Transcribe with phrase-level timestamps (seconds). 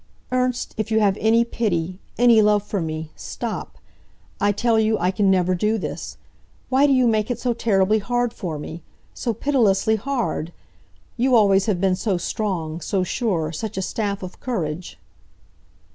[0.31, 3.77] "Ernst, if you have any pity, any love for me, stop!
[4.39, 6.17] I tell you I can never do this.
[6.69, 8.81] Why do you make it so terribly hard for me!
[9.13, 10.53] So pitilessly hard!
[11.17, 14.97] You always have been so strong, so sure, such a staff of courage."